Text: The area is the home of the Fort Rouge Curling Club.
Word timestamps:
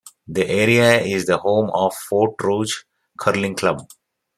The 0.27 0.47
area 0.49 0.99
is 0.99 1.27
the 1.27 1.37
home 1.37 1.69
of 1.75 1.91
the 1.91 1.97
Fort 2.09 2.33
Rouge 2.43 2.73
Curling 3.19 3.53
Club. 3.55 3.85